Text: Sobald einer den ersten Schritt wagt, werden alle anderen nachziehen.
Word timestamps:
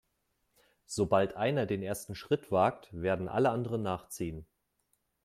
Sobald 0.87 1.35
einer 1.35 1.67
den 1.67 1.83
ersten 1.83 2.15
Schritt 2.15 2.51
wagt, 2.51 2.89
werden 2.91 3.27
alle 3.27 3.51
anderen 3.51 3.83
nachziehen. 3.83 4.47